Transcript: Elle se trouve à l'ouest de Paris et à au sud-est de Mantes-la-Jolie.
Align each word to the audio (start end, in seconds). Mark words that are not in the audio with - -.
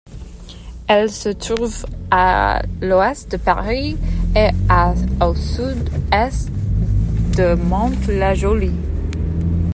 Elle 0.87 1.11
se 1.11 1.29
trouve 1.29 1.85
à 2.09 2.63
l'ouest 2.81 3.31
de 3.33 3.37
Paris 3.37 3.97
et 4.35 4.49
à 4.67 4.95
au 5.21 5.35
sud-est 5.35 6.49
de 7.37 7.53
Mantes-la-Jolie. 7.53 8.79